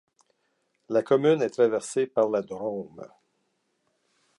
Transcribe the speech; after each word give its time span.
La 0.89 1.03
commune 1.03 1.43
est 1.43 1.51
traversée 1.51 2.07
par 2.07 2.27
la 2.27 2.41
Drôme. 2.41 3.07